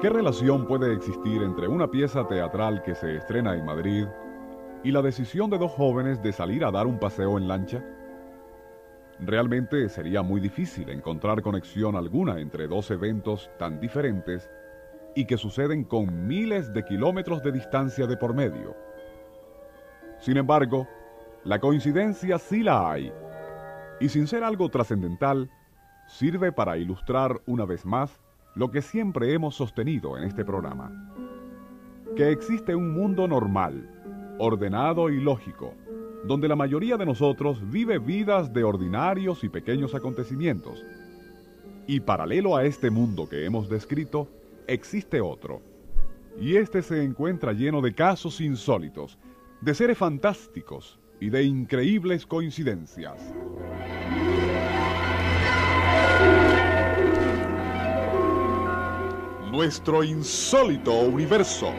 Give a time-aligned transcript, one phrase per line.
[0.00, 4.06] ¿Qué relación puede existir entre una pieza teatral que se estrena en Madrid
[4.84, 7.84] y la decisión de dos jóvenes de salir a dar un paseo en lancha?
[9.18, 14.48] Realmente sería muy difícil encontrar conexión alguna entre dos eventos tan diferentes
[15.16, 18.76] y que suceden con miles de kilómetros de distancia de por medio.
[20.20, 20.86] Sin embargo,
[21.42, 23.12] la coincidencia sí la hay,
[23.98, 25.50] y sin ser algo trascendental,
[26.06, 28.20] sirve para ilustrar una vez más
[28.58, 31.14] lo que siempre hemos sostenido en este programa,
[32.16, 33.88] que existe un mundo normal,
[34.40, 35.74] ordenado y lógico,
[36.24, 40.84] donde la mayoría de nosotros vive vidas de ordinarios y pequeños acontecimientos.
[41.86, 44.28] Y paralelo a este mundo que hemos descrito,
[44.66, 45.62] existe otro.
[46.40, 49.20] Y este se encuentra lleno de casos insólitos,
[49.60, 53.32] de seres fantásticos y de increíbles coincidencias.
[59.50, 61.72] Nuestro insólito universo.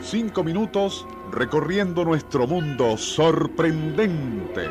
[0.00, 4.68] Cinco minutos recorriendo nuestro mundo sorprendente.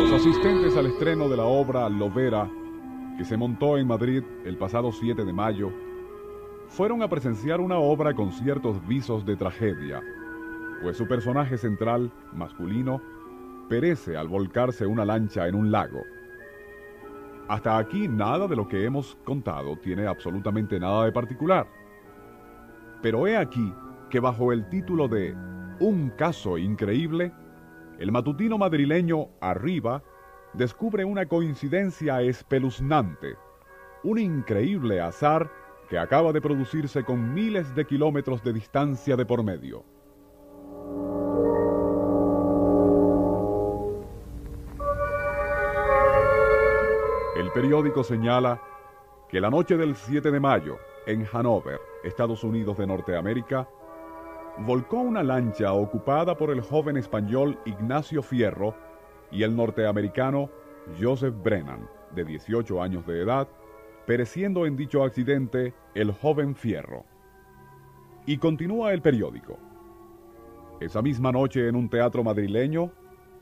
[0.00, 2.50] Los asistentes al estreno de la obra Lovera,
[3.16, 5.72] que se montó en Madrid el pasado 7 de mayo,
[6.72, 10.02] fueron a presenciar una obra con ciertos visos de tragedia,
[10.80, 13.02] pues su personaje central, masculino,
[13.68, 16.00] perece al volcarse una lancha en un lago.
[17.48, 21.66] Hasta aquí nada de lo que hemos contado tiene absolutamente nada de particular.
[23.02, 23.74] Pero he aquí
[24.08, 25.36] que bajo el título de
[25.78, 27.34] Un caso increíble,
[27.98, 30.02] el matutino madrileño Arriba
[30.54, 33.36] descubre una coincidencia espeluznante,
[34.04, 35.50] un increíble azar
[35.92, 39.84] que acaba de producirse con miles de kilómetros de distancia de por medio.
[47.36, 48.58] El periódico señala
[49.28, 53.68] que la noche del 7 de mayo, en Hanover, Estados Unidos de Norteamérica,
[54.60, 58.74] volcó una lancha ocupada por el joven español Ignacio Fierro
[59.30, 60.48] y el norteamericano
[60.98, 63.46] Joseph Brennan, de 18 años de edad,
[64.06, 67.04] pereciendo en dicho accidente el joven Fierro.
[68.26, 69.58] Y continúa el periódico.
[70.80, 72.90] Esa misma noche en un teatro madrileño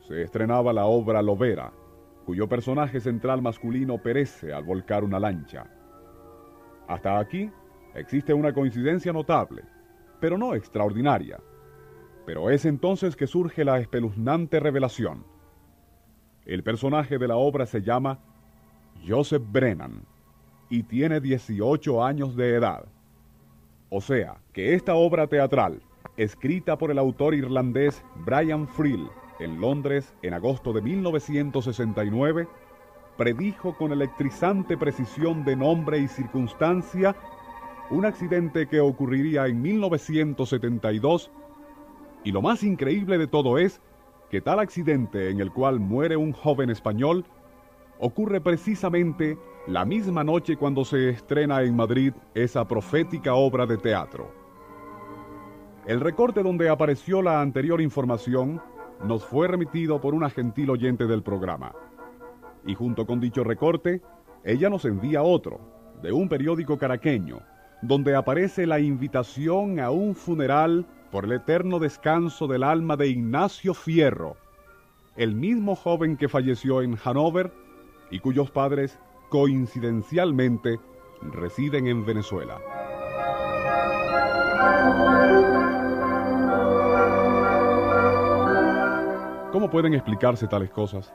[0.07, 1.71] se estrenaba la obra Lovera,
[2.25, 5.65] cuyo personaje central masculino perece al volcar una lancha.
[6.87, 7.49] Hasta aquí
[7.95, 9.63] existe una coincidencia notable,
[10.19, 11.39] pero no extraordinaria.
[12.25, 15.25] Pero es entonces que surge la espeluznante revelación.
[16.45, 18.19] El personaje de la obra se llama
[19.07, 20.10] Joseph Brennan
[20.71, 22.85] y tiene 18 años de edad.
[23.89, 25.83] O sea, que esta obra teatral,
[26.17, 29.07] escrita por el autor irlandés Brian Frill
[29.39, 32.47] en Londres en agosto de 1969,
[33.17, 37.15] predijo con electrizante precisión de nombre y circunstancia
[37.89, 41.29] un accidente que ocurriría en 1972
[42.23, 43.81] y lo más increíble de todo es
[44.29, 47.25] que tal accidente en el cual muere un joven español
[47.99, 54.31] ocurre precisamente la misma noche cuando se estrena en Madrid esa profética obra de teatro.
[55.85, 58.61] El recorte donde apareció la anterior información
[59.03, 61.73] nos fue remitido por una gentil oyente del programa.
[62.65, 64.01] Y junto con dicho recorte,
[64.43, 65.59] ella nos envía otro,
[66.01, 67.39] de un periódico caraqueño,
[67.83, 73.73] donde aparece la invitación a un funeral por el eterno descanso del alma de Ignacio
[73.75, 74.37] Fierro,
[75.17, 77.51] el mismo joven que falleció en Hannover
[78.09, 78.99] y cuyos padres
[79.31, 80.77] coincidencialmente
[81.21, 82.59] residen en Venezuela.
[89.53, 91.13] ¿Cómo pueden explicarse tales cosas?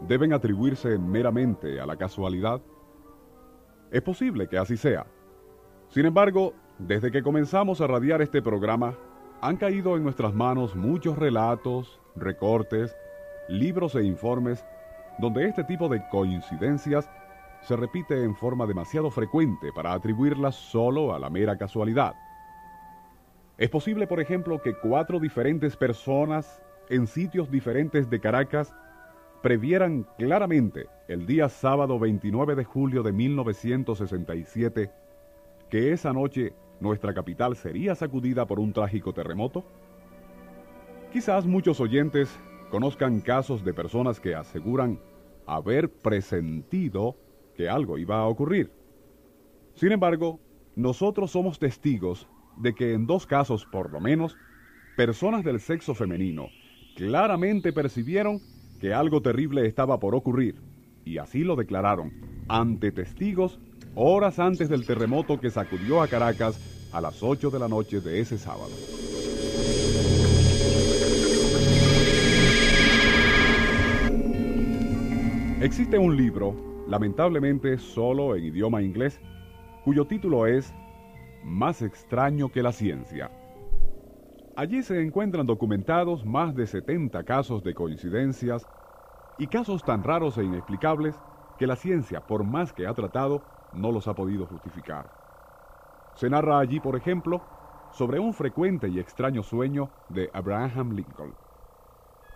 [0.00, 2.62] ¿Deben atribuirse meramente a la casualidad?
[3.90, 5.06] Es posible que así sea.
[5.88, 8.94] Sin embargo, desde que comenzamos a radiar este programa,
[9.42, 12.96] han caído en nuestras manos muchos relatos, recortes,
[13.50, 14.64] libros e informes
[15.18, 17.10] donde este tipo de coincidencias
[17.62, 22.14] se repite en forma demasiado frecuente para atribuirlas solo a la mera casualidad.
[23.58, 28.74] Es posible, por ejemplo, que cuatro diferentes personas en sitios diferentes de Caracas
[29.42, 34.90] previeran claramente el día sábado 29 de julio de 1967
[35.70, 39.64] que esa noche nuestra capital sería sacudida por un trágico terremoto?
[41.12, 42.38] Quizás muchos oyentes
[42.76, 45.00] conozcan casos de personas que aseguran
[45.46, 47.16] haber presentido
[47.56, 48.70] que algo iba a ocurrir.
[49.72, 50.40] Sin embargo,
[50.74, 52.28] nosotros somos testigos
[52.58, 54.36] de que en dos casos por lo menos,
[54.94, 56.48] personas del sexo femenino
[56.96, 58.40] claramente percibieron
[58.78, 60.60] que algo terrible estaba por ocurrir,
[61.02, 62.12] y así lo declararon
[62.46, 63.58] ante testigos
[63.94, 66.60] horas antes del terremoto que sacudió a Caracas
[66.92, 68.72] a las 8 de la noche de ese sábado.
[75.66, 76.54] Existe un libro,
[76.86, 79.20] lamentablemente solo en idioma inglés,
[79.84, 80.72] cuyo título es
[81.42, 83.32] Más extraño que la ciencia.
[84.54, 88.64] Allí se encuentran documentados más de 70 casos de coincidencias
[89.38, 91.18] y casos tan raros e inexplicables
[91.58, 93.42] que la ciencia, por más que ha tratado,
[93.72, 95.10] no los ha podido justificar.
[96.14, 97.42] Se narra allí, por ejemplo,
[97.90, 101.34] sobre un frecuente y extraño sueño de Abraham Lincoln.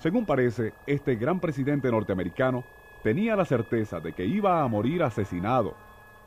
[0.00, 2.64] Según parece, este gran presidente norteamericano
[3.02, 5.74] tenía la certeza de que iba a morir asesinado,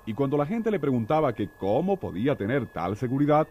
[0.05, 3.47] y cuando la gente le preguntaba que cómo podía tener tal seguridad,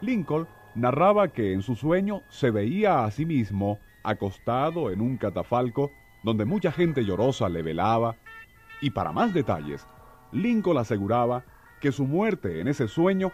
[0.00, 5.92] Lincoln narraba que en su sueño se veía a sí mismo acostado en un catafalco
[6.22, 8.16] donde mucha gente llorosa le velaba,
[8.80, 9.86] y para más detalles,
[10.32, 11.44] Lincoln aseguraba
[11.80, 13.32] que su muerte en ese sueño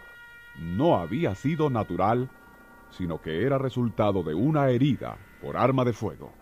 [0.59, 2.29] no había sido natural,
[2.89, 6.38] sino que era resultado de una herida por arma de fuego.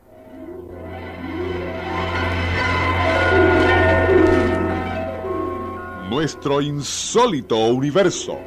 [6.17, 8.39] Nuestro insólito universo.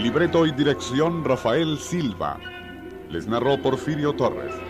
[0.00, 2.38] Libreto y dirección Rafael Silva.
[3.08, 4.69] Les narró Porfirio Torres.